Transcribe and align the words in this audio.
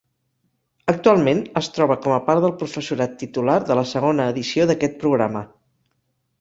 Actualment 0.93 1.43
es 1.61 1.69
troba 1.75 1.97
com 2.07 2.15
a 2.15 2.17
part 2.31 2.43
del 2.47 2.55
professorat 2.63 3.15
titular 3.21 3.61
de 3.71 3.79
la 3.83 3.87
segona 3.93 4.29
edició 4.37 4.69
d'aquest 4.73 5.01
programa. 5.07 5.49